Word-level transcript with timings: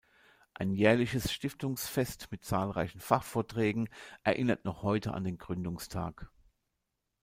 Ein 0.55 0.71
jährliches 0.73 1.31
Stiftungsfest 1.31 2.29
mit 2.31 2.43
zahlreichen 2.43 2.99
Fachvorträgen 2.99 3.87
erinnert 4.23 4.65
noch 4.65 4.81
heute 4.81 5.13
an 5.13 5.23
den 5.25 5.37
Gründungstag. 5.37 6.27